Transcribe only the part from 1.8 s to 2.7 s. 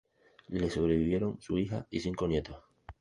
y cinco nietos.